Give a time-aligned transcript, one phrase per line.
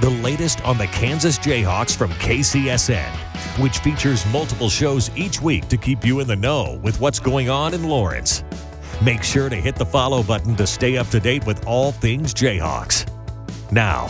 [0.00, 3.08] the latest on the Kansas Jayhawks from KCSN,
[3.58, 7.48] which features multiple shows each week to keep you in the know with what's going
[7.48, 8.44] on in Lawrence.
[9.02, 12.34] Make sure to hit the follow button to stay up to date with all things
[12.34, 13.10] Jayhawks.
[13.72, 14.08] Now,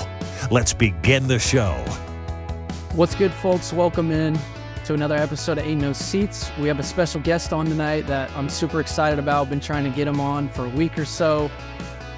[0.51, 1.75] let's begin the show.
[2.97, 3.73] What's good, folks?
[3.73, 4.37] Welcome in
[4.87, 6.51] to another episode of Ain't No Seats.
[6.59, 9.51] We have a special guest on tonight that I'm super excited about.
[9.51, 11.49] Been trying to get him on for a week or so.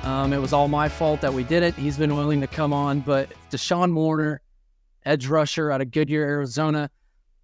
[0.08, 1.74] Um, it was all my fault that we did it.
[1.74, 4.40] He's been willing to come on, but Deshawn Warner,
[5.04, 6.88] edge rusher out of Goodyear, Arizona.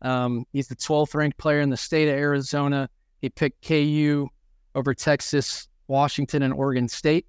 [0.01, 2.89] Um, he's the 12th ranked player in the state of Arizona.
[3.21, 4.29] He picked KU
[4.75, 7.27] over Texas, Washington, and Oregon State.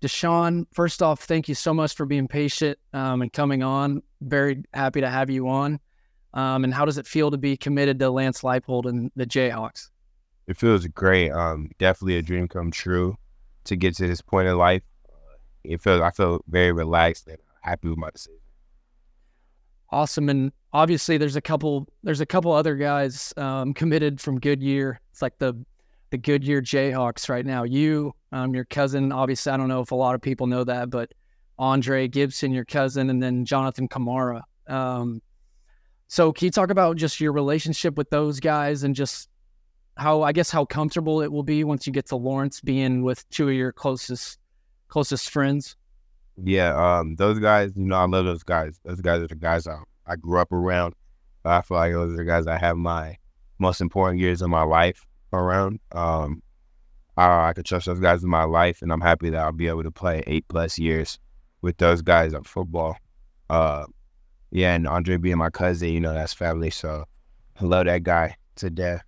[0.00, 4.02] Deshawn, first off, thank you so much for being patient um, and coming on.
[4.20, 5.78] Very happy to have you on.
[6.34, 9.90] Um, and how does it feel to be committed to Lance Leipold and the Jayhawks?
[10.48, 11.30] It feels great.
[11.30, 13.16] Um, definitely a dream come true
[13.64, 14.82] to get to this point in life.
[15.64, 18.38] It feels I feel very relaxed and happy with my decision.
[19.90, 25.00] Awesome, and obviously there's a couple there's a couple other guys um, committed from Goodyear.
[25.10, 25.54] It's like the
[26.10, 27.62] the Goodyear Jayhawks right now.
[27.62, 30.90] You, um, your cousin, obviously I don't know if a lot of people know that,
[30.90, 31.12] but
[31.58, 34.42] Aundre Gibson, your cousin, and then Jonathan Kamara.
[34.68, 35.22] Um,
[36.08, 39.30] so can you talk about just your relationship with those guys and just
[39.96, 43.28] how I guess how comfortable it will be once you get to Lawrence being with
[43.30, 44.38] two of your closest
[44.88, 45.76] closest friends?
[46.42, 48.80] Yeah, um, those guys, you know, I love those guys.
[48.84, 50.94] Those guys are the guys I, I grew up around.
[51.44, 53.16] I feel like those are the guys I have my
[53.58, 55.80] most important years of my life around.
[55.92, 56.42] Um,
[57.16, 59.68] I, I could trust those guys in my life, and I'm happy that I'll be
[59.68, 61.18] able to play eight plus years
[61.60, 62.96] with those guys on football.
[63.50, 63.84] Uh,
[64.50, 66.70] yeah, and Aundre being my cousin, you know, that's family.
[66.70, 67.04] So
[67.60, 69.02] I love that guy to death.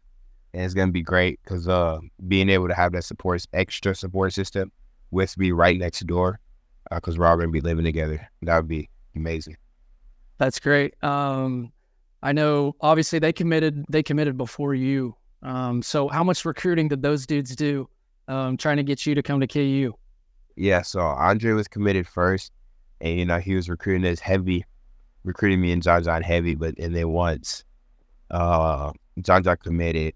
[0.54, 4.32] And it's gonna be great because uh, being able to have that support, extra support
[4.32, 4.72] system,
[5.10, 6.40] with me right next door,
[6.90, 8.26] because uh, we're all gonna be living together.
[8.42, 9.56] That would be amazing.
[10.38, 10.94] That's great.
[11.02, 11.72] Um,
[12.22, 12.74] I know.
[12.80, 13.84] Obviously, they committed.
[13.88, 15.14] They committed before you.
[15.42, 17.88] Um, so, how much recruiting did those dudes do,
[18.28, 19.92] um, trying to get you to come to KU?
[20.56, 20.82] Yeah.
[20.82, 22.52] So Aundre was committed first,
[23.00, 24.64] and you know he was recruiting as heavy
[25.24, 27.64] recruiting me and John John heavy, but and then once
[28.30, 30.14] uh, John John committed,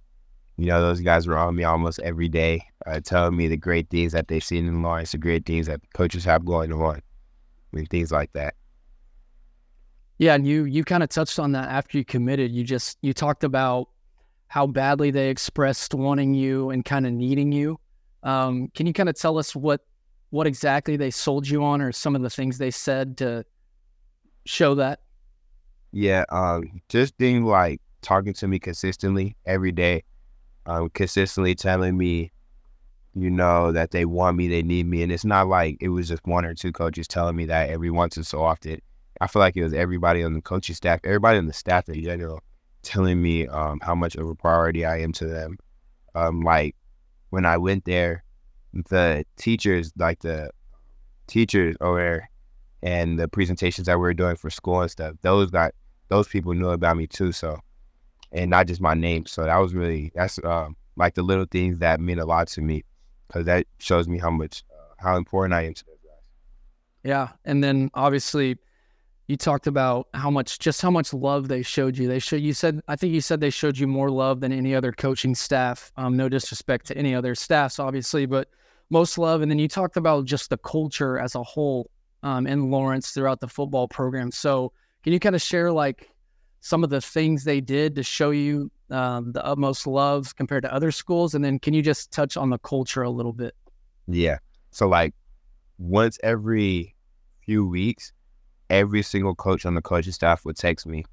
[0.59, 3.89] you know, those guys were on me almost every day, uh, telling me the great
[3.91, 7.77] things that they've seen in Lawrence, the great things that coaches have going on, I
[7.77, 8.55] mean, things like that.
[10.19, 12.51] Yeah, and you you kind of touched on that after you committed.
[12.51, 13.89] You just you talked about
[14.49, 17.79] how badly they expressed wanting you and kind of needing you.
[18.25, 19.83] Um, can you kind of tell us what
[20.31, 23.45] what exactly they sold you on, or some of the things they said to
[24.45, 25.03] show that?
[25.93, 30.03] Yeah, um, just being like talking to me consistently every day,
[30.69, 32.31] um, consistently telling me,
[33.15, 36.07] you know, that they want me, they need me, and it's not like it was
[36.09, 38.81] just one or two coaches telling me that every once and so often.
[39.21, 42.01] I feel like it was everybody on the coaching staff, everybody on the staff in
[42.05, 42.41] general,
[42.83, 45.59] telling me um, how much of a priority I am to them.
[46.15, 46.77] Um, like
[47.31, 48.23] when I went there,
[48.73, 50.51] the teachers, like the
[51.27, 52.29] teachers over
[52.83, 55.73] and the presentations that we were doing for school and stuff, those got
[56.09, 57.33] those people knew about me too.
[57.33, 57.59] So,
[58.33, 59.27] and not just my name.
[59.27, 62.61] So that was really that's um, like the little things that mean a lot to
[62.61, 62.85] me
[63.27, 66.15] because that shows me how much uh, how important I am to guys.
[67.05, 68.59] Yeah, and then obviously
[69.27, 72.09] you talked about how much just how much love they showed you.
[72.09, 74.75] They showed you said I think you said they showed you more love than any
[74.75, 75.93] other coaching staff.
[75.97, 78.49] Um, no disrespect to any other staffs, obviously, but
[78.91, 79.43] most love.
[79.43, 81.91] And then you talked about just the culture as a whole
[82.23, 84.31] um, in Lawrence throughout the football program.
[84.31, 84.73] So
[85.05, 86.11] can you kind of share like
[86.61, 90.73] some of the things they did to show you um, the utmost love compared to
[90.73, 91.35] other schools?
[91.35, 93.55] And then can you just touch on the culture a little bit?
[94.07, 94.39] Yeah.
[94.71, 95.15] So like
[95.79, 96.95] once every
[97.45, 98.13] few weeks,
[98.71, 101.05] every single coach on the coaching staff would text me,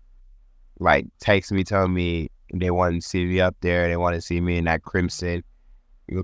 [0.80, 3.88] like text me, tell me they want to see me up there.
[3.88, 5.44] They want to see me in that crimson,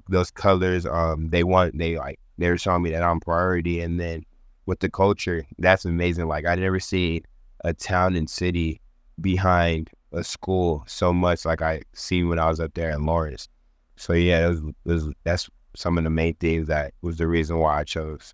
[0.09, 0.85] those colors.
[0.85, 3.81] Um, they want they like they were showing me that I'm priority.
[3.81, 4.25] And then
[4.65, 6.27] with the culture, that's amazing.
[6.27, 7.23] Like I never see
[7.63, 8.81] a town and city
[9.21, 13.47] behind a school so much like I seen when I was up there in Lawrence.
[13.95, 17.27] So yeah, it was, it was, that's some of the main things that was the
[17.27, 18.33] reason why I chose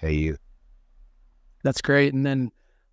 [0.00, 0.36] KU.
[1.62, 2.12] That's great.
[2.12, 2.50] And then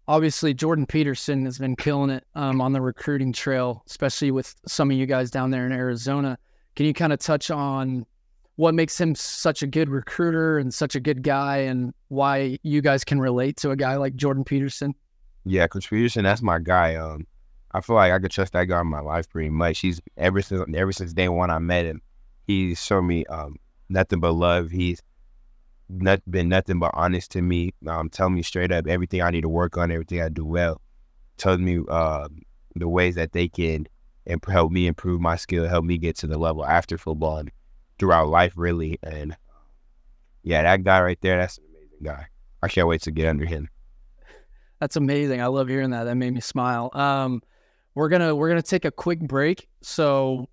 [0.08, 4.92] obviously Jordan Peterson has been killing it um, on the recruiting trail, especially with some
[4.92, 6.38] of you guys down there in Arizona.
[6.76, 8.06] Can you kind of touch on
[8.56, 12.82] what makes him such a good recruiter and such a good guy, and why you
[12.82, 14.94] guys can relate to a guy like Jordan Peterson?
[15.50, 16.94] Yeah, Peterson, that's my guy.
[16.94, 17.26] Um,
[17.72, 19.80] I feel like I could trust that guy in my life pretty much.
[19.80, 22.04] He's ever since ever since day one I met him,
[22.46, 23.56] he's shown me um,
[23.90, 24.70] nothing but love.
[24.70, 25.02] He's
[25.90, 27.72] not been nothing but honest to me.
[27.88, 30.82] Um, telling me straight up everything I need to work on, everything I do well.
[31.38, 32.28] Telling me uh,
[32.76, 33.88] the ways that they can
[34.28, 37.52] and help me improve my skill, help me get to the level after football and
[37.98, 39.00] throughout life, really.
[39.02, 39.36] And
[40.44, 42.28] yeah, that guy right there, that's an amazing guy.
[42.62, 43.68] I can't wait to get under him.
[44.80, 45.42] That's amazing.
[45.42, 46.06] I love hearing that.
[46.06, 46.90] That made me smile.
[46.94, 47.42] Um,
[47.96, 49.68] we're gonna we're gonna take a quick break.
[49.82, 50.48] So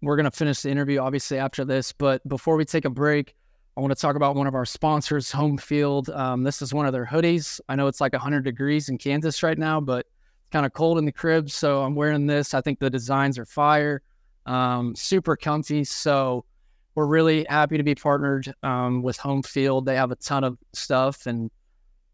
[0.00, 1.92] we're gonna finish the interview obviously after this.
[1.92, 3.34] But before we take a break,
[3.76, 6.10] I want to talk about one of our sponsors, Home Field.
[6.10, 7.58] Um, this is one of their hoodies.
[7.68, 10.98] I know it's like 100 degrees in Kansas right now, but it's kind of cold
[10.98, 11.50] in the crib.
[11.50, 12.52] So I'm wearing this.
[12.52, 14.02] I think the designs are fire,
[14.44, 15.84] um, super comfy.
[15.84, 16.44] So
[16.94, 19.86] we're really happy to be partnered um, with Home Field.
[19.86, 21.24] They have a ton of stuff.
[21.24, 21.50] And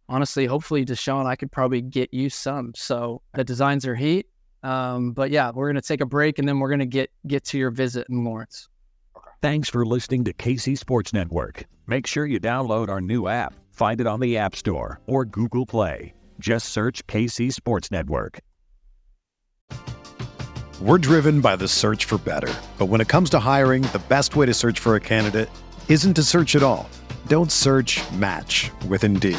[0.09, 2.73] honestly, hopefully, Deshawn, I could probably get you some.
[2.75, 4.27] So the designs are heat.
[4.63, 7.11] Um, but yeah, we're going to take a break and then we're going to get
[7.27, 8.69] get to your visit in Lawrence.
[9.41, 11.65] Thanks for listening to KC Sports Network.
[11.87, 13.55] Make sure you download our new app.
[13.71, 16.13] Find it on the App Store or Google Play.
[16.41, 18.41] Just search KC Sports Network.
[20.81, 22.53] We're driven by the search for better.
[22.79, 25.49] But when it comes to hiring, the best way to search for a candidate
[25.89, 26.89] isn't to search at all.
[27.27, 29.39] Don't search match with Indeed.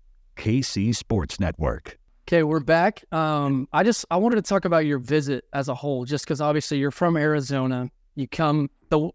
[0.41, 1.99] KC Sports Network.
[2.27, 3.03] Okay, we're back.
[3.11, 6.41] Um, I just I wanted to talk about your visit as a whole, just because
[6.41, 7.91] obviously you're from Arizona.
[8.15, 9.11] You come the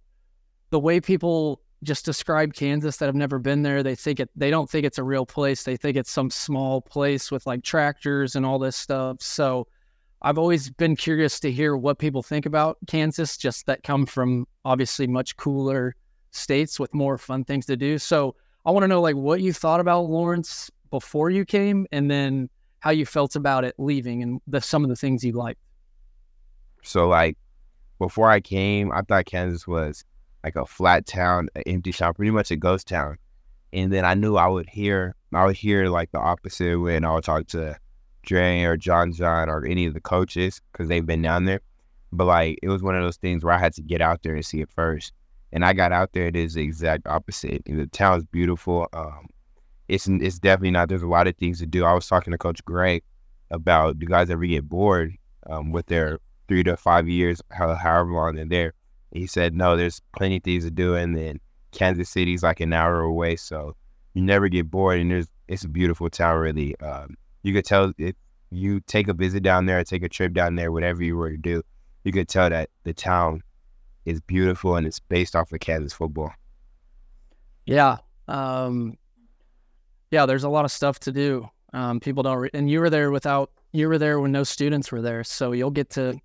[0.70, 3.82] the way people just describe Kansas that have never been there.
[3.82, 4.30] They think it.
[4.36, 5.64] They don't think it's a real place.
[5.64, 9.16] They think it's some small place with like tractors and all this stuff.
[9.20, 9.66] So
[10.22, 14.46] I've always been curious to hear what people think about Kansas, just that come from
[14.64, 15.96] obviously much cooler
[16.30, 17.98] states with more fun things to do.
[17.98, 22.10] So I want to know like what you thought about Lawrence before you came, and
[22.10, 22.48] then
[22.80, 25.60] how you felt about it leaving, and the some of the things you liked.
[26.82, 27.36] So like
[27.98, 30.04] before I came, I thought Kansas was
[30.44, 33.18] like a flat town, an empty town, pretty much a ghost town.
[33.72, 37.12] And then I knew I would hear, I would hear like the opposite when I
[37.12, 37.76] would talk to
[38.22, 41.60] Dre or John John or any of the coaches because they've been down there.
[42.12, 44.34] But like it was one of those things where I had to get out there
[44.34, 45.12] and see it first.
[45.52, 47.62] And I got out there, it is the exact opposite.
[47.66, 48.88] And the town's beautiful.
[48.92, 49.26] Um,
[49.88, 50.88] it's it's definitely not.
[50.88, 51.84] There's a lot of things to do.
[51.84, 53.02] I was talking to Coach Greg
[53.50, 55.14] about do guys ever get bored
[55.48, 58.72] um, with their three to five years, however long they're there.
[59.12, 59.76] He said no.
[59.76, 61.40] There's plenty of things to do, and then
[61.72, 63.76] Kansas City's like an hour away, so
[64.14, 65.00] you never get bored.
[65.00, 66.78] And there's it's a beautiful town, really.
[66.80, 68.16] Um, you could tell if
[68.50, 71.36] you take a visit down there, take a trip down there, whatever you were to
[71.36, 71.62] do,
[72.04, 73.42] you could tell that the town
[74.04, 76.32] is beautiful and it's based off of Kansas football.
[77.66, 77.98] Yeah.
[78.28, 78.96] Um,
[80.16, 81.46] yeah, there's a lot of stuff to do.
[81.74, 84.90] Um, people don't, re- and you were there without, you were there when no students
[84.90, 85.22] were there.
[85.22, 86.18] So you'll get to,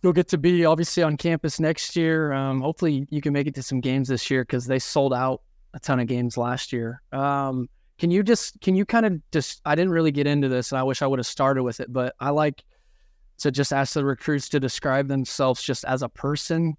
[0.00, 2.32] you'll get to be obviously on campus next year.
[2.32, 5.42] Um, hopefully you can make it to some games this year because they sold out
[5.74, 7.02] a ton of games last year.
[7.10, 10.70] Um, can you just can you kind of just I didn't really get into this
[10.70, 12.62] and I wish I would have started with it, but I like
[13.38, 16.76] to just ask the recruits to describe themselves just as a person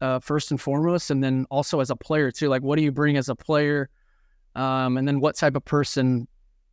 [0.00, 2.48] uh, first and foremost, and then also as a player too.
[2.48, 3.90] Like, what do you bring as a player,
[4.54, 6.26] um, and then what type of person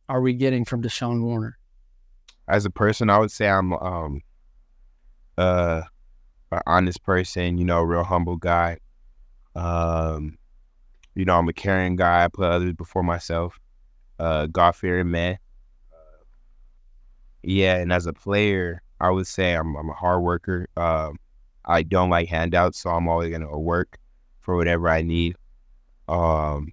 [0.08, 1.58] are we getting from Deshawn Warner?
[2.48, 4.22] As a person, I would say I'm um,
[5.36, 5.82] uh,
[6.50, 7.58] an honest person.
[7.58, 8.78] You know, a real humble guy.
[9.54, 10.38] Um,
[11.14, 12.24] you know, I'm a caring guy.
[12.24, 13.58] I put others before myself
[14.18, 15.38] uh, God fearing man.
[15.92, 16.24] Uh,
[17.42, 20.68] yeah, and as a player, I would say I'm, I'm a hard worker.
[20.76, 21.18] Um,
[21.64, 23.98] I don't like handouts, so I'm always gonna work
[24.40, 25.36] for whatever I need.
[26.08, 26.72] Um,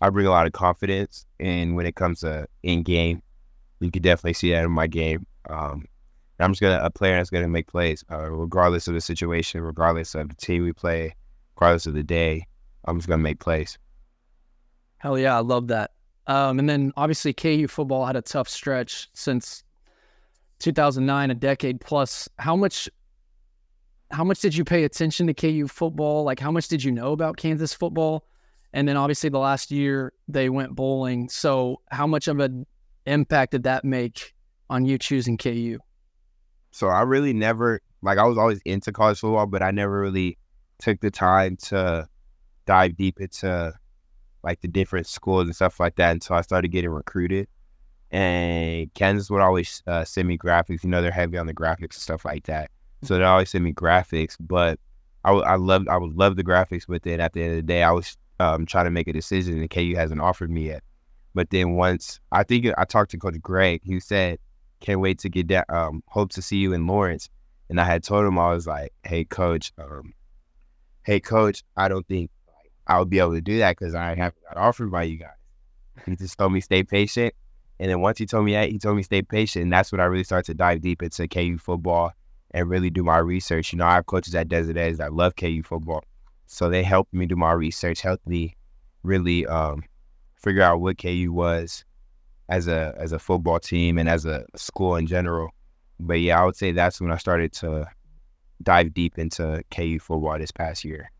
[0.00, 3.22] I bring a lot of confidence, and when it comes to in game,
[3.80, 5.26] you can definitely see that in my game.
[5.48, 5.84] Um,
[6.38, 10.14] I'm just gonna a player that's gonna make plays, uh, regardless of the situation, regardless
[10.14, 11.14] of the team we play,
[11.56, 12.46] regardless of the day.
[12.84, 13.78] I'm just gonna make plays.
[14.98, 15.92] Hell yeah, I love that.
[16.26, 19.64] Um, and then obviously KU football had a tough stretch since
[20.60, 22.28] 2009, a decade plus.
[22.38, 22.88] How much,
[24.10, 26.24] how much did you pay attention to KU football?
[26.24, 28.26] Like, how much did you know about Kansas football?
[28.72, 31.28] And then obviously the last year they went bowling.
[31.28, 32.66] So how much of an
[33.06, 34.34] impact did that make
[34.68, 35.78] on you choosing KU?
[36.70, 40.38] So I really never like I was always into college football, but I never really
[40.78, 42.08] took the time to
[42.66, 43.72] dive deep into
[44.42, 47.48] like the different schools and stuff like that until I started getting recruited.
[48.12, 50.82] And Kansas would always uh, send me graphics.
[50.82, 52.70] You know, they're heavy on the graphics and stuff like that.
[53.02, 54.36] So they always send me graphics.
[54.40, 54.80] But
[55.24, 57.62] I, I loved I would love the graphics, but then at the end of the
[57.62, 60.82] day, I was um, trying to make a decision, and KU hasn't offered me yet.
[61.34, 64.38] But then once I think I talked to Coach Greg, he said,
[64.80, 65.68] "Can't wait to get that.
[65.68, 67.28] Um, hope to see you in Lawrence."
[67.68, 70.14] And I had told him I was like, "Hey, Coach, um,
[71.04, 72.30] hey, Coach, I don't think
[72.86, 75.30] I would be able to do that because I haven't got offered by you guys.
[76.06, 77.34] He just told me stay patient.
[77.78, 79.64] And then once he told me that, he told me stay patient.
[79.64, 82.12] And that's when I really started to dive deep into KU football
[82.50, 83.72] and really do my research.
[83.72, 86.02] You know, I have coaches at Desert Edge that love KU football.
[86.52, 88.56] So they helped me do my research, helped me
[89.04, 89.84] really um,
[90.34, 91.84] figure out what KU was
[92.48, 95.50] as a as a football team and as a school in general.
[96.00, 97.86] But yeah, I would say that's when I started to
[98.64, 101.12] dive deep into KU football this past year.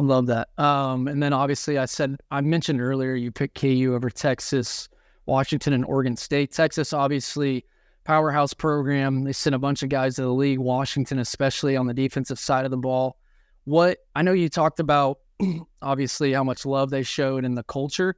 [0.00, 0.48] I love that.
[0.58, 4.88] Um, and then obviously, I said I mentioned earlier you picked KU over Texas,
[5.26, 6.50] Washington, and Oregon State.
[6.50, 7.64] Texas, obviously,
[8.02, 9.22] powerhouse program.
[9.22, 10.58] They sent a bunch of guys to the league.
[10.58, 13.18] Washington, especially on the defensive side of the ball.
[13.64, 15.18] What I know you talked about,
[15.82, 18.16] obviously, how much love they showed in the culture.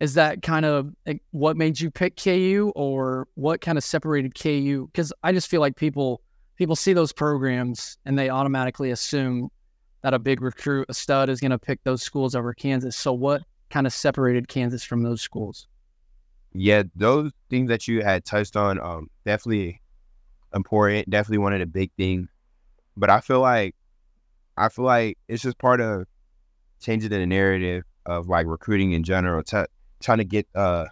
[0.00, 0.94] Is that kind of
[1.32, 4.88] what made you pick KU, or what kind of separated KU?
[4.92, 6.22] Because I just feel like people
[6.56, 9.50] people see those programs and they automatically assume
[10.02, 12.96] that a big recruit, a stud, is going to pick those schools over Kansas.
[12.96, 15.66] So, what kind of separated Kansas from those schools?
[16.52, 19.80] Yeah, those things that you had touched on, um, definitely
[20.54, 21.08] important.
[21.10, 22.28] Definitely one of the big things.
[22.96, 23.74] But I feel like,
[24.58, 26.06] I feel like it's just part of
[26.80, 29.64] changing the narrative of like recruiting in general, t-
[30.00, 30.86] trying to get uh,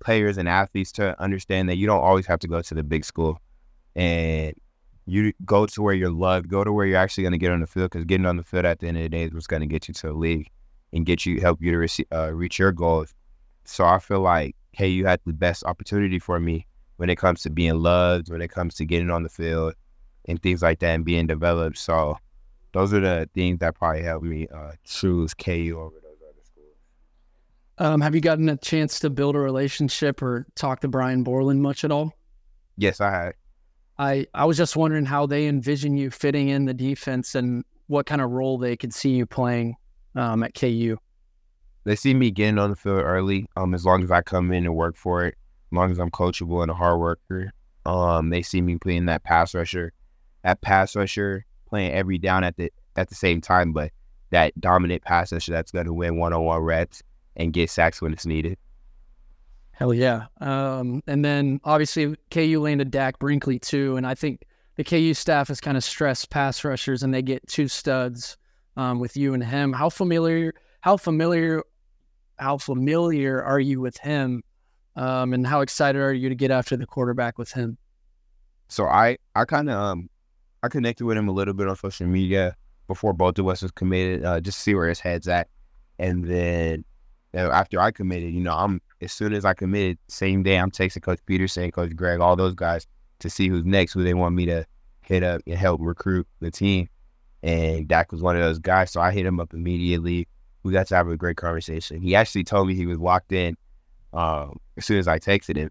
[0.00, 3.04] players and athletes to understand that you don't always have to go to the big
[3.04, 3.40] school,
[3.96, 4.54] and
[5.06, 7.60] you go to where you're loved, go to where you're actually going to get on
[7.60, 9.46] the field because getting on the field at the end of the day is what's
[9.46, 10.50] going to get you to the league
[10.92, 13.14] and get you help you to rec- uh, reach your goals.
[13.64, 16.64] So I feel like hey, you had the best opportunity for me
[16.98, 19.74] when it comes to being loved, when it comes to getting on the field
[20.26, 21.78] and things like that and being developed.
[21.78, 22.16] So
[22.72, 26.76] those are the things that probably helped me uh, choose KU over those other schools.
[27.78, 31.62] Um, have you gotten a chance to build a relationship or talk to Brian Borland
[31.62, 32.12] much at all?
[32.76, 33.34] Yes, I had.
[33.98, 38.06] I, I was just wondering how they envision you fitting in the defense and what
[38.06, 39.76] kind of role they could see you playing
[40.14, 40.96] um, at KU.
[41.84, 43.48] They see me getting on the field early.
[43.56, 45.34] Um, as long as I come in and work for it,
[45.72, 47.52] as long as I'm coachable and a hard worker.
[47.86, 49.92] Um, they see me playing that pass rusher,
[50.44, 53.92] that pass rusher playing every down at the at the same time, but
[54.30, 57.02] that dominant pass rusher that's going to win one on one reps
[57.36, 58.58] and get sacks when it's needed.
[59.72, 60.26] Hell yeah.
[60.40, 64.44] Um, and then obviously KU landed Dak Brinkley too, and I think
[64.76, 68.36] the KU staff has kind of stressed pass rushers, and they get two studs
[68.76, 69.72] um, with you and him.
[69.72, 70.54] How familiar?
[70.80, 71.62] How familiar?
[72.38, 74.42] How familiar are you with him?
[74.94, 77.78] Um, and how excited are you to get after the quarterback with him?
[78.68, 80.10] So I I kind of um
[80.62, 83.70] I connected with him a little bit on social media before both of us was
[83.70, 85.48] committed, uh, just to see where his head's at,
[85.98, 86.84] and then
[87.32, 90.58] you know, after I committed, you know, I'm as soon as I committed, same day
[90.58, 92.86] I'm texting Coach Peterson, Coach Greg, all those guys
[93.20, 94.64] to see who's next, who they want me to
[95.02, 96.88] hit up and help recruit the team.
[97.42, 100.26] And Dak was one of those guys, so I hit him up immediately.
[100.64, 102.00] We got to have a great conversation.
[102.00, 103.56] He actually told me he was locked in
[104.12, 105.70] um, as soon as I texted him.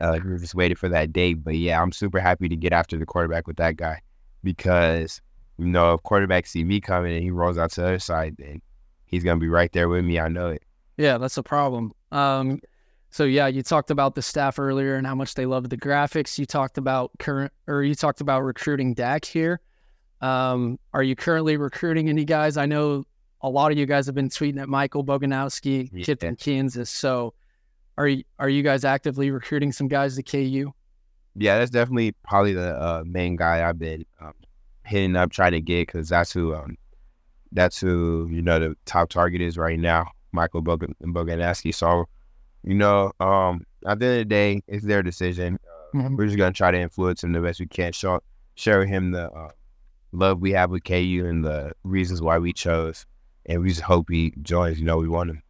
[0.00, 1.44] Uh, we just waiting for that date.
[1.44, 4.00] But yeah, I'm super happy to get after the quarterback with that guy
[4.46, 5.20] because
[5.58, 8.36] you know if quarterback see me coming and he rolls out to the other side,
[8.38, 8.62] then
[9.04, 10.18] he's gonna be right there with me.
[10.18, 10.62] I know it.
[10.96, 11.92] Yeah, that's a problem.
[12.12, 12.60] Um,
[13.10, 16.38] so yeah, you talked about the staff earlier and how much they love the graphics.
[16.38, 19.60] You talked about current, or you talked about recruiting Dak here.
[20.20, 22.56] Um, are you currently recruiting any guys?
[22.56, 23.04] I know
[23.42, 26.04] a lot of you guys have been tweeting at Michael Boganowski, Yeah.
[26.04, 26.88] kid from Kansas.
[26.90, 27.34] So
[27.98, 30.72] are you are you guys actively recruiting some guys to KU?
[31.38, 34.32] Yeah, that's definitely probably the uh, main guy I've been um,
[34.84, 36.76] hitting up trying to get because that's who um,
[37.52, 41.74] that's who you know the top target is right now, Michael Bogan- Boganowski.
[41.74, 42.06] So
[42.64, 45.58] you know, um, at the end of the day, it's their decision.
[45.64, 46.16] Uh, Mhm.
[46.16, 47.92] We're just gonna try to influence him the best we can.
[47.92, 48.20] Show
[48.54, 49.50] share with him the uh,
[50.12, 53.06] love we have with KU and the reasons why we chose,
[53.46, 54.78] and we just hope he joins.
[54.78, 55.42] You know, we want him.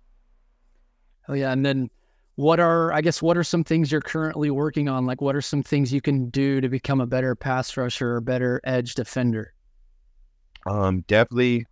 [1.29, 1.90] Oh yeah, and then
[2.37, 5.07] what are I guess what are some things you're currently working on?
[5.07, 8.20] Like what are some things you can do to become a better pass rusher or
[8.20, 9.55] better edge defender?
[10.66, 11.66] Um, definitely,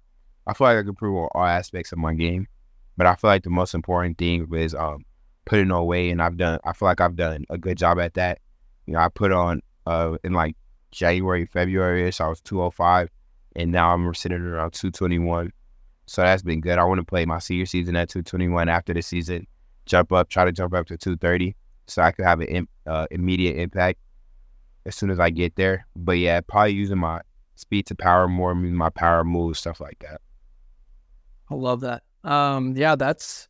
[0.46, 2.46] I feel like I can improve on all aspects of my game,
[2.96, 5.04] but I feel like the most important thing was um
[5.44, 6.58] putting weight, and I've done.
[6.64, 8.38] I feel like I've done a good job at that.
[8.86, 10.56] You know, I put on uh in like
[10.92, 13.08] January, February ish, I was two hundred five,
[13.54, 15.52] and now I'm sitting around two twenty one.
[16.06, 16.78] So that's been good.
[16.78, 19.46] I want to play my senior season at two twenty one after the season,
[19.86, 23.06] jump up, try to jump up to two thirty, so I could have an uh,
[23.10, 23.98] immediate impact
[24.86, 25.86] as soon as I get there.
[25.96, 27.20] But yeah, probably using my
[27.56, 30.20] speed to power more, my power moves, stuff like that.
[31.50, 32.02] I love that.
[32.24, 33.48] Um, yeah, that's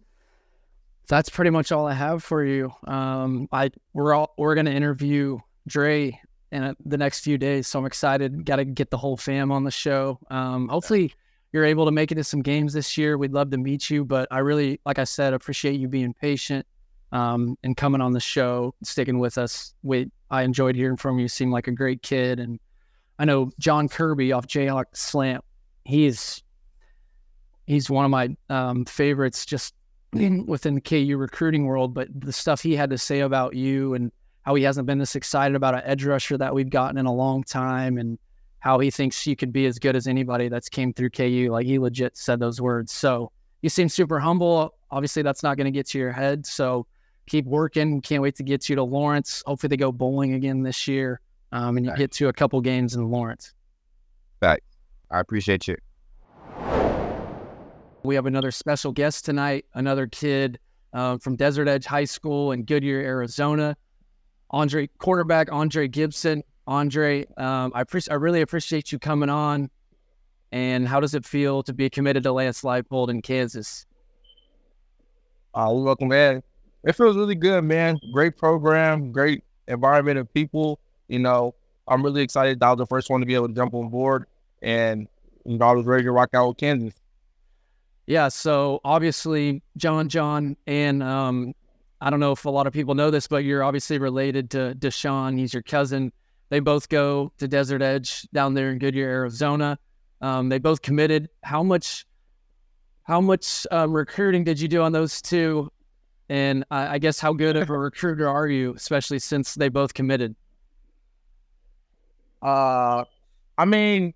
[1.06, 2.72] that's pretty much all I have for you.
[2.86, 6.18] Um, I we're all we're gonna interview Dre
[6.54, 8.44] in the next few days, so I'm excited.
[8.44, 10.20] Got to get the whole fam on the show.
[10.30, 11.12] Um, hopefully
[11.54, 13.16] you're able to make it to some games this year.
[13.16, 16.66] We'd love to meet you, but I really, like I said, appreciate you being patient
[17.12, 19.72] um, and coming on the show, sticking with us.
[19.84, 21.28] We I enjoyed hearing from you.
[21.28, 22.58] Seem like a great kid, and
[23.20, 25.44] I know John Kirby off Jayhawk Slant.
[25.84, 26.42] He's
[27.68, 29.74] he's one of my um, favorites just
[30.12, 31.94] in, within the KU recruiting world.
[31.94, 34.10] But the stuff he had to say about you and
[34.42, 37.14] how he hasn't been this excited about an edge rusher that we've gotten in a
[37.14, 38.18] long time, and
[38.64, 41.48] how he thinks you could be as good as anybody that's came through KU.
[41.50, 42.92] Like he legit said those words.
[42.92, 44.74] So you seem super humble.
[44.90, 46.46] Obviously, that's not going to get to your head.
[46.46, 46.86] So
[47.26, 48.00] keep working.
[48.00, 49.42] Can't wait to get you to Lawrence.
[49.44, 51.20] Hopefully, they go bowling again this year,
[51.52, 51.98] um, and you Right.
[51.98, 53.52] get to a couple games in Lawrence.
[54.42, 54.58] I
[55.10, 55.76] appreciate you.
[58.02, 60.58] We have another special guest tonight, another kid
[60.94, 63.76] uh, from Desert Edge High School in Goodyear, Arizona.
[64.52, 66.42] Aundre, quarterback Aundre Gibson.
[66.68, 69.70] Aundre, um, I, appreciate, I really appreciate you coming on.
[70.52, 73.86] And how does it feel to be committed to Lance Leipold in Kansas?
[75.52, 76.42] Uh, we welcome, man.
[76.84, 77.98] It feels really good, man.
[78.12, 80.78] Great program, great environment of people.
[81.08, 81.54] You know,
[81.88, 83.88] I'm really excited that I was the first one to be able to jump on
[83.88, 84.26] board,
[84.62, 85.08] and
[85.44, 86.94] you know, I was ready to rock out with Kansas.
[88.06, 91.54] Yeah, so obviously John John and um,
[92.00, 94.74] I don't know if a lot of people know this, but you're obviously related to
[94.78, 95.38] Deshawn.
[95.38, 96.12] He's your cousin.
[96.50, 99.78] They both go to Desert Edge down there in Goodyear, Arizona.
[100.20, 101.28] Um, they both committed.
[101.42, 102.06] How much?
[103.02, 105.70] How much um, recruiting did you do on those two?
[106.30, 109.92] And I, I guess how good of a recruiter are you, especially since they both
[109.92, 110.34] committed?
[112.40, 113.04] Uh,
[113.58, 114.14] I mean,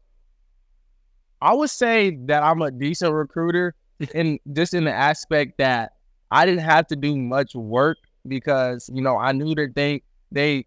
[1.40, 3.74] I would say that I'm a decent recruiter,
[4.14, 5.92] and just in the aspect that
[6.30, 10.66] I didn't have to do much work because you know I knew that they they,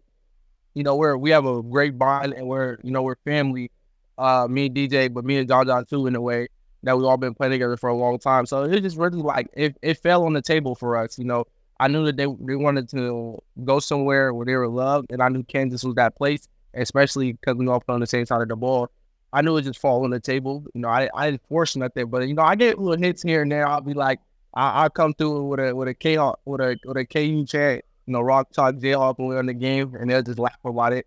[0.74, 3.70] you know, we're we have a great bond and we're you know we're family.
[4.18, 6.46] Uh, me and DJ, but me and John John too in a way
[6.82, 8.46] that we've all been playing together for a long time.
[8.46, 11.18] So it just really like it, it fell on the table for us.
[11.18, 11.44] You know,
[11.80, 15.28] I knew that they they wanted to go somewhere where they were loved, and I
[15.28, 18.48] knew Kansas was that place, especially because we all play on the same side of
[18.48, 18.88] the ball.
[19.32, 20.64] I knew it just fall on the table.
[20.74, 23.42] You know, I I didn't force nothing, but you know, I get little hits here
[23.42, 23.66] and there.
[23.66, 24.20] I'll be like,
[24.54, 27.84] I, will come through with a with a K with a with a KU chant,
[28.06, 30.92] you know, rock chalk Jayhawk when we're in the game, and they'll just laugh about
[30.92, 31.06] it.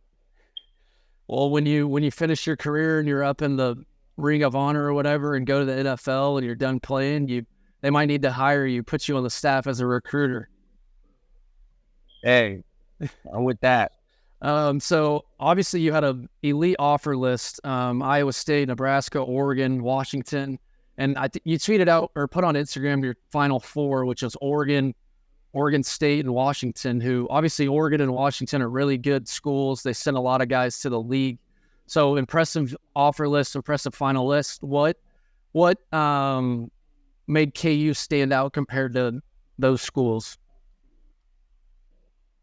[1.28, 3.76] Well, when you when you finish your career and you're up in the
[4.18, 7.46] Ring of Honor or whatever, and go to the NFL and you're done playing, you
[7.82, 10.50] they might need to hire you, put you on the staff as a recruiter.
[12.24, 12.64] Hey,
[13.34, 13.92] I'm with that.
[14.42, 20.60] Um, so obviously you had an elite offer list: um, Iowa State, Nebraska, Oregon, Washington,
[20.98, 24.38] and I th- you tweeted out or put on Instagram your final four, which was
[24.42, 24.94] Oregon,
[25.56, 27.00] Oregon State, and Washington.
[27.00, 29.82] Who obviously Oregon and Washington are really good schools.
[29.82, 31.40] They send a lot of guys to the league.
[31.88, 34.62] So impressive offer list, impressive final list.
[34.64, 34.98] What
[35.54, 36.70] what um,
[37.28, 39.22] made KU stand out compared to
[39.58, 40.38] those schools?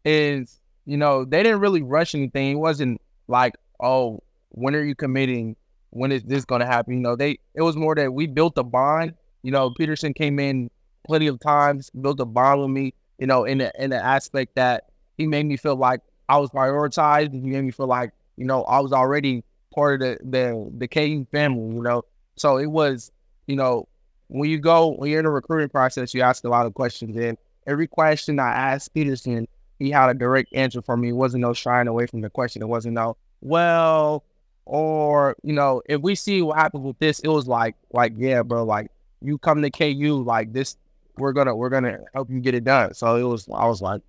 [0.03, 2.53] Is you know, they didn't really rush anything.
[2.53, 5.55] It wasn't like, oh, when are you committing?
[5.91, 6.95] When is this going to happen?
[6.95, 9.13] You know, they it was more that we built a bond.
[9.43, 10.71] You know, Peterson came in
[11.05, 12.95] plenty of times, built a bond with me.
[13.19, 14.85] You know, in the in the aspect that
[15.17, 17.33] he made me feel like I was prioritized.
[17.33, 20.87] He made me feel like you know I was already part of the the the
[20.87, 21.75] KU family.
[21.75, 22.03] You know,
[22.35, 23.11] so it was
[23.47, 23.87] you know
[24.27, 27.15] when you go when you're in a recruiting process, you ask a lot of questions,
[27.15, 29.47] and every question I asked Peterson,
[29.79, 31.09] he had a direct answer for me.
[31.09, 32.61] It wasn't no shying away from the question.
[32.61, 34.23] It wasn't no, well,
[34.65, 38.41] or you know, if we see what happens with this, it was like, like, yeah,
[38.43, 38.89] bro, like
[39.21, 40.77] you come to KU, like this,
[41.17, 42.93] we're gonna, we're gonna help you get it done.
[42.93, 44.01] So it was, I was like,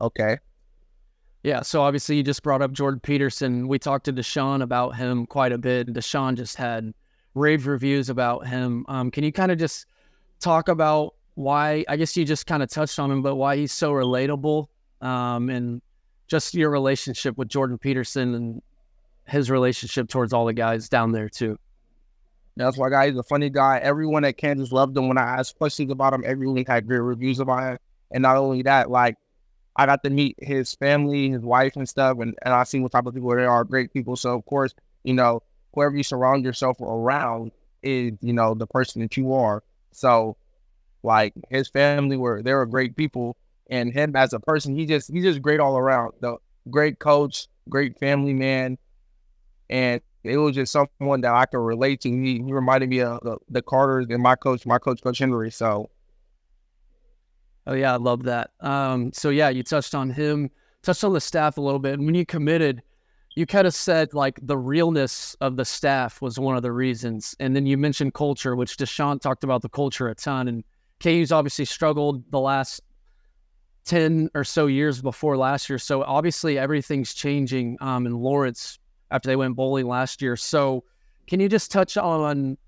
[0.00, 0.38] okay.
[1.42, 3.66] Yeah, so obviously you just brought up Jordan Peterson.
[3.66, 5.92] We talked to Deshawn about him quite a bit.
[5.92, 6.94] Deshawn just had
[7.34, 8.84] rave reviews about him.
[8.88, 9.86] Um, can you kind of just
[10.38, 11.84] talk about why?
[11.88, 14.68] I guess you just kind of touched on him, but why he's so relatable
[15.00, 15.82] um, and
[16.28, 18.62] just your relationship with Jordan Peterson and
[19.26, 21.58] his relationship towards all the guys down there too.
[22.56, 23.78] That's why guy he's a funny guy.
[23.78, 26.22] Everyone at Kansas loved him when I asked questions about him.
[26.26, 27.78] Everyone had great reviews about him.
[28.10, 29.16] And not only that, like
[29.74, 32.92] I got to meet his family, his wife and stuff, and, and I seen what
[32.92, 34.16] type of people they are, great people.
[34.16, 35.42] So of course, you know,
[35.74, 39.62] whoever you surround yourself around is, you know, the person that you are.
[39.92, 40.36] So
[41.02, 43.36] like his family were they were great people
[43.70, 46.12] and him as a person, he just he's just great all around.
[46.20, 46.36] The
[46.70, 48.76] great coach, great family man,
[49.70, 52.10] and it was just someone that I could relate to.
[52.10, 55.50] He, he reminded me of the, the Carters and my coach, my coach, Coach Henry.
[55.50, 55.90] So,
[57.66, 58.50] oh yeah, I love that.
[58.60, 60.50] Um, so yeah, you touched on him,
[60.82, 62.82] touched on the staff a little bit, and when you committed,
[63.34, 67.34] you kind of said like the realness of the staff was one of the reasons,
[67.40, 70.64] and then you mentioned culture, which Deshawn talked about the culture a ton, and
[71.00, 72.80] KU's obviously struggled the last
[73.84, 75.78] 10 or so years before last year.
[75.78, 78.78] So obviously everything's changing um, in Lawrence
[79.12, 80.36] after they went bowling last year.
[80.36, 80.84] So
[81.26, 82.58] can you just touch on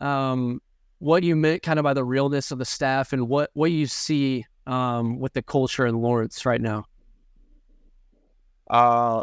[0.00, 0.60] um,
[0.98, 3.86] what you meant kind of by the realness of the staff and what, what you
[3.86, 6.84] see um, with the culture in Lawrence right now?
[8.70, 9.22] Uh,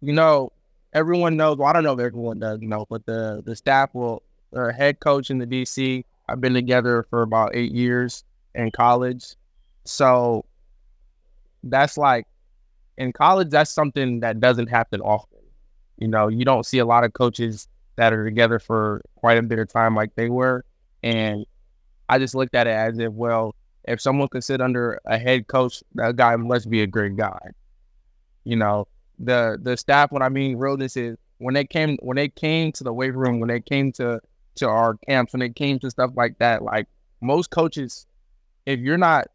[0.00, 0.50] you know,
[0.94, 3.94] everyone knows, well, I don't know if everyone does, you know, but the, the staff
[3.94, 8.70] will, their head coach in the DC, I've been together for about eight years in
[8.70, 9.34] college
[9.84, 10.44] so
[11.62, 12.26] that's like
[12.96, 15.33] in college, that's something that doesn't happen often.
[15.98, 19.42] You know, you don't see a lot of coaches that are together for quite a
[19.42, 20.64] bit of time like they were.
[21.02, 21.46] And
[22.08, 23.54] I just looked at it as if, well,
[23.84, 27.50] if someone could sit under a head coach, that guy must be a great guy.
[28.44, 32.28] You know, the the staff, what I mean realness is when they came when they
[32.28, 34.20] came to the weight room, when they came to
[34.56, 36.86] to our camps, when they came to stuff like that, like
[37.20, 38.06] most coaches,
[38.66, 39.28] if you're not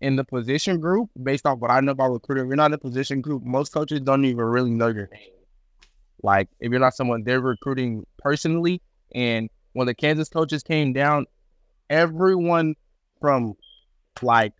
[0.00, 2.72] in the position group, based off what I know about recruiting, if you're not in
[2.72, 5.35] the position group, most coaches don't even really know your name.
[6.22, 8.82] Like if you're not someone they're recruiting personally,
[9.14, 11.26] and when the Kansas coaches came down,
[11.90, 12.74] everyone
[13.20, 13.54] from
[14.22, 14.52] like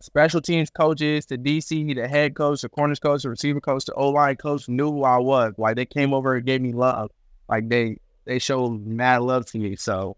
[0.00, 3.94] special teams coaches, the DC, the head coach, the corners coach, the receiver coach, the
[3.94, 5.54] O line coach knew who I was.
[5.56, 7.10] Like they came over and gave me love.
[7.48, 9.76] Like they they showed mad love to me.
[9.76, 10.16] So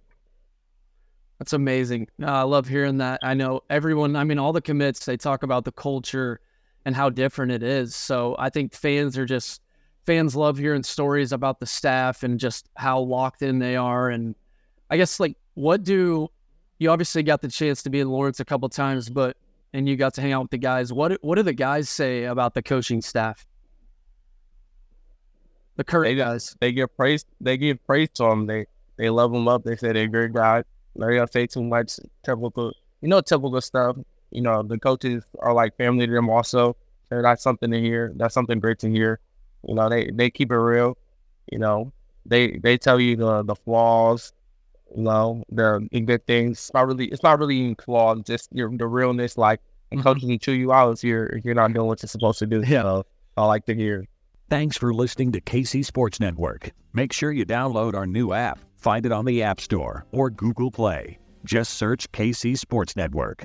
[1.38, 2.08] that's amazing.
[2.22, 3.20] Uh, I love hearing that.
[3.22, 4.16] I know everyone.
[4.16, 6.40] I mean, all the commits they talk about the culture
[6.84, 7.94] and how different it is.
[7.94, 9.60] So I think fans are just
[10.06, 14.10] fans love hearing stories about the staff and just how locked in they are.
[14.10, 14.34] And
[14.90, 16.28] I guess like what do
[16.78, 19.36] you obviously got the chance to be in Lawrence a couple times, but
[19.72, 20.92] and you got to hang out with the guys.
[20.92, 23.46] What what do the guys say about the coaching staff?
[25.76, 26.56] The current they, guys.
[26.60, 27.24] They give praise.
[27.40, 28.46] They give praise to them.
[28.46, 28.66] They
[28.96, 29.64] they love them up.
[29.64, 30.64] They say they're great guys.
[30.96, 33.96] They don't say too much typical, you know, typical stuff.
[34.34, 36.28] You know, the coaches are like family to them.
[36.28, 36.76] Also,
[37.08, 38.12] so that's something to hear.
[38.16, 39.20] That's something great to hear.
[39.66, 40.98] You know, they they keep it real.
[41.50, 41.92] You know,
[42.26, 44.32] they they tell you the the flaws.
[44.94, 46.58] You know, the good things.
[46.58, 48.22] It's not really it's not really flaws.
[48.24, 49.38] Just your the realness.
[49.38, 49.60] Like
[49.92, 50.02] mm-hmm.
[50.02, 52.46] coaches can chew you out if you're if you're not doing what you're supposed to
[52.46, 52.62] do.
[52.66, 54.06] Yeah, so I like to hear.
[54.50, 56.70] Thanks for listening to KC Sports Network.
[56.92, 58.60] Make sure you download our new app.
[58.76, 61.18] Find it on the App Store or Google Play.
[61.44, 63.44] Just search KC Sports Network.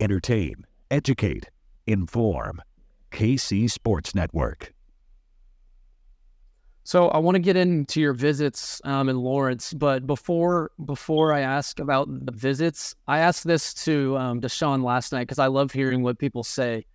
[0.00, 1.50] entertain, educate,
[1.86, 2.62] inform.
[3.10, 4.72] KC Sports Network.
[6.84, 11.40] So I want to get into your visits um, in Lawrence, but before before I
[11.40, 15.70] ask about the visits, I asked this to um, Deshawn last night because I love
[15.70, 16.86] hearing what people say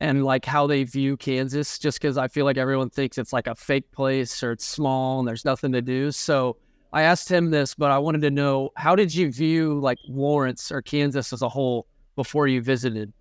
[0.00, 1.78] and like how they view Kansas.
[1.78, 5.18] Just because I feel like everyone thinks it's like a fake place or it's small
[5.18, 6.10] and there's nothing to do.
[6.10, 6.56] So
[6.94, 10.72] I asked him this, but I wanted to know how did you view like Lawrence
[10.72, 11.86] or Kansas as a whole
[12.16, 13.12] before you visited?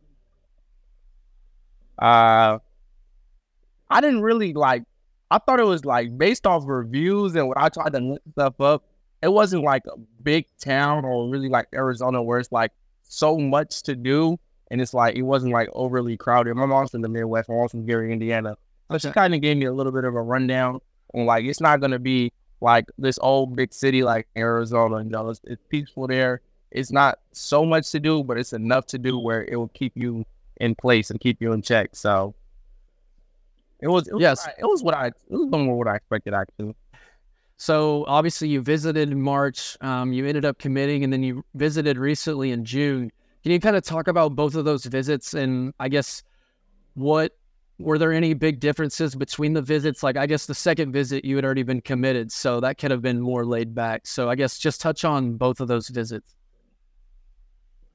[1.99, 2.59] Uh,
[3.89, 4.83] I didn't really like.
[5.31, 8.61] I thought it was like based off reviews and when I tried to look stuff
[8.61, 8.83] up,
[9.21, 12.71] it wasn't like a big town or really like Arizona where it's like
[13.03, 14.37] so much to do
[14.69, 16.53] and it's like it wasn't like overly crowded.
[16.55, 18.57] My mom's from the Midwest, my mom's from Gary, Indiana,
[18.91, 20.79] so she kind of gave me a little bit of a rundown
[21.13, 22.31] on like it's not gonna be
[22.61, 25.03] like this old big city like Arizona.
[25.03, 26.41] You know, it's, it's peaceful there
[26.75, 29.93] it's not so much to do, but it's enough to do where it will keep
[29.95, 30.25] you
[30.57, 31.95] in place and keep you in check.
[31.95, 32.35] So
[33.79, 36.33] it was, it was yes, it was what I it was more what I expected
[36.33, 36.75] actually.
[37.55, 41.97] So obviously you visited in March, um, you ended up committing, and then you visited
[41.97, 43.09] recently in June.
[43.43, 46.23] Can you kind of talk about both of those visits and I guess
[46.95, 47.31] what
[47.79, 50.03] were there any big differences between the visits?
[50.03, 53.01] Like I guess the second visit you had already been committed, so that could have
[53.01, 54.07] been more laid back.
[54.07, 56.35] So I guess just touch on both of those visits.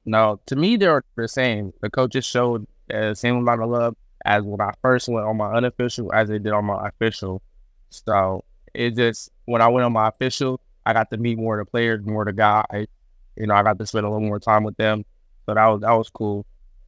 [0.05, 1.73] No, to me they're the same.
[1.81, 5.53] The coaches showed the same amount of love as when I first went on my
[5.53, 7.41] unofficial as they did on my official.
[7.89, 11.67] So it just when I went on my official, I got to meet more of
[11.67, 12.87] the players, more of the guys.
[13.35, 15.05] You know, I got to spend a little more time with them.
[15.45, 16.45] So that was that was cool.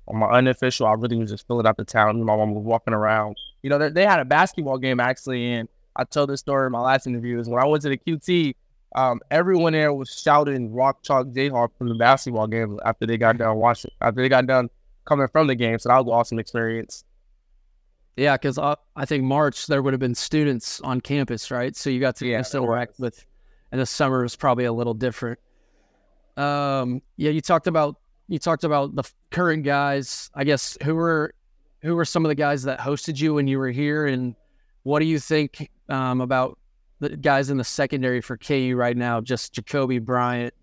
[0.07, 2.21] On my unofficial, I really was just filling out the town.
[2.23, 3.37] My mom was walking around.
[3.61, 6.71] You know, they, they had a basketball game actually, and I told this story in
[6.71, 7.39] my last interview.
[7.39, 8.55] Is when I went to the QT,
[8.95, 13.37] um, everyone there was shouting "Rock Chalk Jayhawk" from the basketball game after they got
[13.37, 13.91] done watching.
[14.01, 14.69] After they got done
[15.05, 17.03] coming from the game, so that was an awesome experience.
[18.15, 21.75] Yeah, because I, I think March there would have been students on campus, right?
[21.75, 23.25] So you got to yeah, interact with,
[23.71, 25.39] and the summer is probably a little different.
[26.37, 27.95] Um, yeah, you talked about
[28.27, 30.29] you talked about the current guys.
[30.35, 31.33] I guess who were
[31.81, 34.35] who were some of the guys that hosted you when you were here, and
[34.83, 36.57] what do you think um, about
[37.03, 40.53] the guys in the secondary for KU right now, just Jacoby Bryant,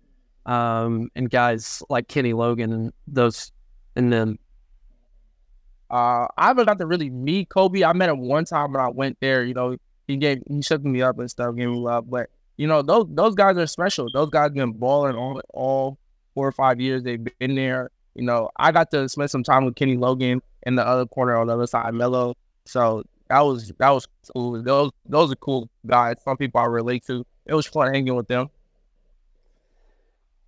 [0.45, 3.51] um, and guys like Kenny Logan and those,
[3.95, 4.37] and then.
[5.89, 7.83] Uh, I haven't got to really meet Cobee.
[7.83, 9.43] I met him one time when I went there.
[9.43, 9.75] You know,
[10.07, 12.09] he gave he shook me up and stuff, gave me love.
[12.09, 14.07] But you know, those those guys are special.
[14.13, 15.97] Those guys been balling all all
[16.33, 17.91] four or five years they've been there.
[18.15, 21.35] You know, I got to spend some time with Kenny Logan in the other corner
[21.35, 22.35] on the other side, Mello.
[22.65, 24.61] So that was that was cool.
[24.61, 26.17] Those those are cool guys.
[26.23, 27.25] Some people I relate to.
[27.45, 28.49] It was fun hanging with them.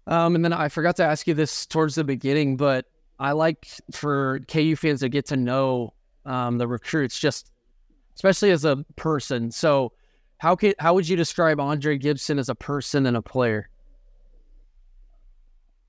[0.05, 2.85] Um, and then I forgot to ask you this towards the beginning, but
[3.19, 5.93] I like for KU fans to get to know
[6.25, 7.51] um, the recruits, just
[8.15, 9.49] especially as a person.
[9.49, 9.93] So,
[10.39, 13.69] how could how would you describe Aundre Gibson as a person and a player?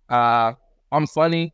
[0.08, 0.52] Uh,
[0.92, 1.52] I'm funny.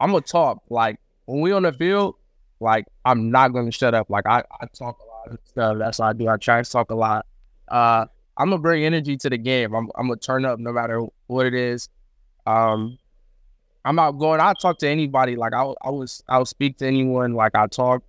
[0.00, 0.62] I'm gonna talk.
[0.70, 2.14] Like when we on the field,
[2.60, 4.10] like I'm not gonna shut up.
[4.10, 5.78] Like I, I talk a lot of stuff.
[5.78, 6.28] That's what I do.
[6.28, 7.26] I try to talk a lot.
[7.68, 9.74] Uh, I'm gonna bring energy to the game.
[9.74, 11.88] I'm, I'm gonna turn up no matter what it is.
[12.46, 12.98] Um,
[13.84, 14.40] I'm out going.
[14.40, 15.36] I talk to anybody.
[15.36, 17.34] Like I, I was, I'll speak to anyone.
[17.34, 18.02] Like I talk.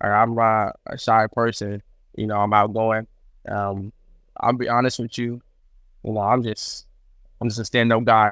[0.00, 1.82] I'm not a shy person.
[2.16, 3.06] You know, I'm outgoing.
[3.48, 3.92] Um,
[4.38, 5.40] I'll be honest with you.
[6.04, 6.86] You know, I'm just,
[7.40, 8.30] I'm just a stand up guy.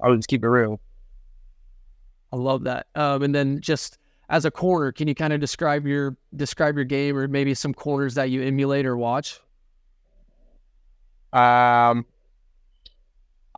[0.00, 0.80] I'll just keep it real.
[2.32, 2.86] I love that.
[2.94, 3.98] Um, and then just
[4.30, 7.74] as a corner, can you kind of describe your describe your game or maybe some
[7.74, 9.40] corners that you emulate or watch?
[11.32, 12.06] Um,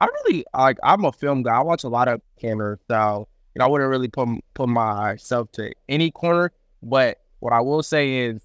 [0.00, 0.78] I really like.
[0.82, 1.56] I'm a film guy.
[1.56, 5.52] I watch a lot of corners, so you know I wouldn't really put put myself
[5.52, 6.52] to any corner.
[6.82, 8.42] But what I will say is,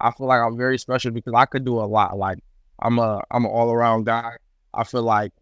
[0.00, 2.18] I feel like I'm very special because I could do a lot.
[2.18, 2.38] Like
[2.80, 4.32] I'm a I'm an all around guy.
[4.74, 5.32] I feel like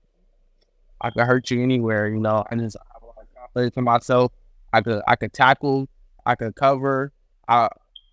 [1.01, 2.07] I could hurt you anywhere.
[2.07, 4.33] You know, And it's I just have a lot of confidence in myself.
[4.75, 5.89] I could I could tackle.
[6.29, 7.11] I can cover.
[7.49, 7.69] I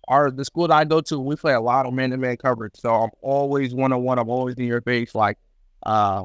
[0.08, 2.36] our the school that I go to, we play a lot of man to man
[2.38, 2.74] coverage.
[2.76, 4.18] So I'm always one on one.
[4.18, 5.14] I'm always in your face.
[5.14, 5.36] Like,
[5.84, 6.24] uh,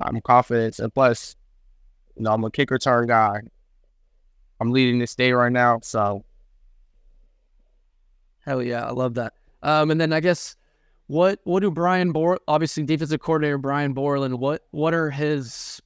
[0.00, 1.36] I'm confident, and plus,
[2.16, 3.40] you know, I'm a kick return guy.
[4.60, 6.24] I'm leading this day right now, so
[8.44, 9.34] hell yeah, I love that.
[9.62, 10.56] Um, and then I guess
[11.06, 15.80] what what do Brian Bor obviously defensive coordinator Brian Borland what what are his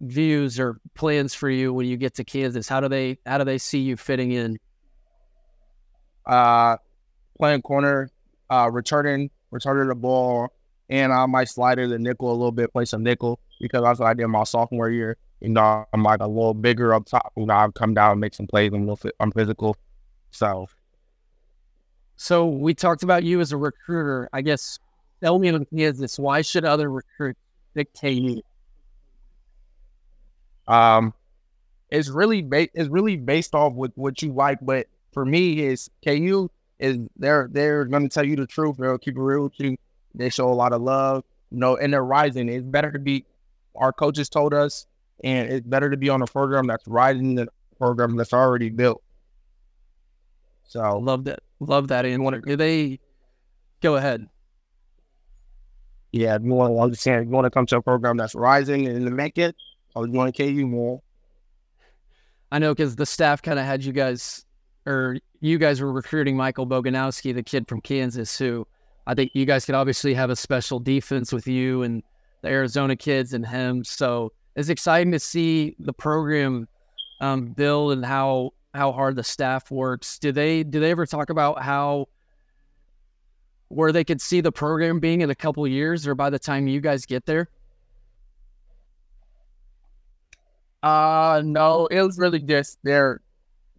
[0.00, 2.68] views or plans for you when you get to Kansas?
[2.68, 4.58] How do they how do they see you fitting in?
[6.26, 6.76] Uh,
[7.38, 8.10] playing corner,
[8.50, 10.52] uh, returning returning the ball,
[10.88, 14.06] and I might slide the nickel a little bit, play some nickel because that's what
[14.06, 15.16] I did my sophomore year.
[15.40, 17.32] You know, I'm like a little bigger up top.
[17.36, 18.72] You know, I come down and make some plays.
[18.72, 19.76] I'm, little, I'm physical,
[20.30, 20.66] so.
[22.16, 24.28] So we talked about you as a recruiter.
[24.32, 24.78] I guess
[25.20, 27.40] tell me is this: why should other recruits
[27.74, 28.42] dictate you?
[30.68, 31.12] Um,
[31.90, 35.90] it's really ba- it's really based off with what you like, but for me is
[36.04, 36.48] KU
[36.78, 38.76] is they're they're gonna tell you the truth.
[38.78, 39.76] They'll keep it real with you.
[40.14, 42.48] They show a lot of love, you know, and they're rising.
[42.48, 43.24] It's better to be
[43.76, 44.86] our coaches told us,
[45.22, 48.68] and it's better to be on a program that's rising than a program that's already
[48.68, 49.02] built.
[50.64, 51.40] So love that.
[51.60, 52.04] Love that.
[52.04, 52.98] And what do they
[53.80, 54.28] go ahead?
[56.10, 57.26] Yeah, you want to understand.
[57.26, 59.56] You want to come to a program that's rising and to make it,
[59.94, 61.00] or you want to KU more.
[62.50, 64.44] I know because the staff kind of had you guys
[64.86, 68.66] or you guys were recruiting Michael Boganowski, the kid from Kansas, who
[69.06, 72.02] I think you guys could obviously have a special defense with you and
[72.42, 73.84] the Arizona kids and him.
[73.84, 76.68] So it's exciting to see the program
[77.20, 80.18] um, build and how how hard the staff works.
[80.18, 82.08] Do they do they ever talk about how
[83.68, 86.66] where they could see the program being in a couple years or by the time
[86.66, 87.48] you guys get there?
[90.82, 93.20] Uh no, it was really just their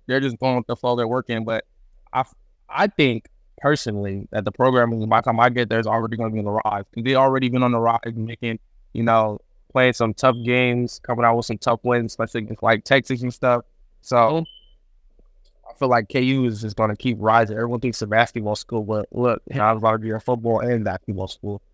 [0.07, 1.43] they're just going with the flow they're working.
[1.45, 1.65] But
[2.11, 2.23] I,
[2.69, 6.29] I think personally that the program, by the time I get there, is already going
[6.29, 6.83] to be on the rise.
[6.95, 8.59] They already been on the rise, making
[8.93, 9.39] you know
[9.71, 13.33] playing some tough games, coming out with some tough wins, especially against like Texas and
[13.33, 13.65] stuff.
[14.01, 15.69] So mm-hmm.
[15.69, 17.55] I feel like KU is just going to keep rising.
[17.55, 20.11] Everyone thinks it's a basketball school, but look, you know, I was about to be
[20.11, 21.61] a football and basketball school.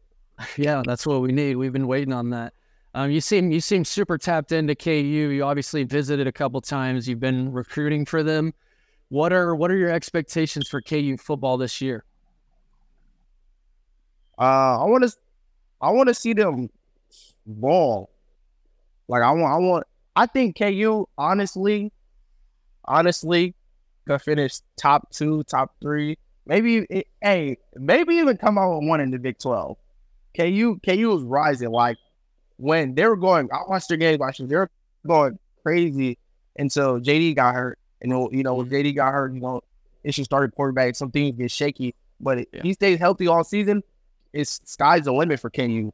[0.55, 1.57] Yeah, that's what we need.
[1.57, 2.53] We've been waiting on that.
[2.93, 4.91] Um, you seem you seem super tapped into KU.
[4.91, 7.07] You obviously visited a couple times.
[7.07, 8.53] You've been recruiting for them.
[9.09, 12.03] What are what are your expectations for KU football this year?
[14.37, 15.11] Uh, I want to
[15.81, 16.69] I want to see them
[17.45, 18.09] ball.
[19.07, 19.83] Like I want I want
[20.15, 21.91] I think KU honestly,
[22.85, 23.53] honestly,
[24.07, 28.99] could finish top two, top three, maybe it, hey, maybe even come out with one
[28.99, 29.77] in the Big Twelve.
[30.35, 31.69] KU KU is rising.
[31.69, 31.97] Like
[32.59, 34.47] when they were going, I watched their game last year.
[34.47, 34.69] They were
[35.07, 36.17] going crazy
[36.57, 37.79] until JD got hurt.
[38.01, 38.75] And you know, when mm-hmm.
[38.75, 39.61] JD got hurt, you know,
[40.03, 40.95] issues started quarterback.
[40.95, 42.61] Some things get shaky, but yeah.
[42.61, 43.81] he stays healthy all season.
[44.33, 45.91] It's sky's the limit for KU.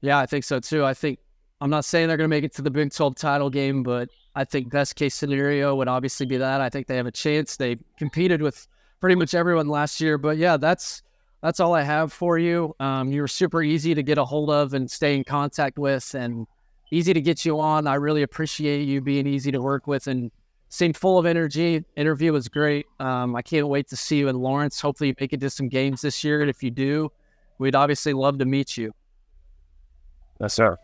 [0.00, 0.84] Yeah, I think so too.
[0.84, 1.18] I think
[1.60, 4.10] I'm not saying they're going to make it to the Big 12 title game, but
[4.34, 6.60] I think best case scenario would obviously be that.
[6.60, 7.56] I think they have a chance.
[7.56, 8.68] They competed with
[9.00, 11.02] pretty much everyone last year, but yeah, that's
[11.42, 12.74] that's all I have for you.
[12.80, 16.14] Um, you were super easy to get a hold of and stay in contact with,
[16.14, 16.46] and
[16.90, 17.86] easy to get you on.
[17.86, 20.30] I really appreciate you being easy to work with and
[20.68, 21.84] seemed full of energy.
[21.96, 22.86] Interview was great.
[22.98, 24.80] Um, I can't wait to see you in Lawrence.
[24.80, 26.40] Hopefully, you make it to some games this year.
[26.40, 27.10] And if you do,
[27.58, 28.92] we'd obviously love to meet you.
[30.40, 30.76] Yes, sir.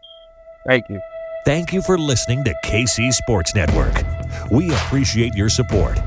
[0.67, 1.01] Thank you.
[1.45, 4.03] Thank you for listening to KC Sports Network.
[4.51, 5.99] We appreciate your support.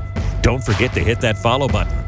[0.42, 2.07] Don't forget to hit that follow button